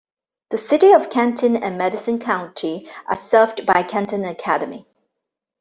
[0.49, 4.87] The city of Canton and Madison County are served by Canton Academy.